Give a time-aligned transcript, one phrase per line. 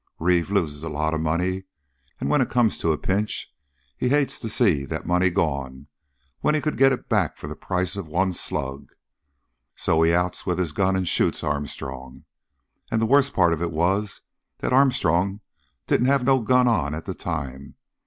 [0.17, 1.65] Reeve loses a lot of money,
[2.19, 3.53] and when it comes to a pinch
[3.95, 5.89] he hates to see that money gone
[6.39, 8.89] when he could get it back for the price of one slug.
[9.75, 12.25] So he outs with his gun and shoots Armstrong.
[12.89, 14.21] And the worst part of it was
[14.57, 15.41] that Armstrong
[15.85, 17.75] didn't have no gun on at the time.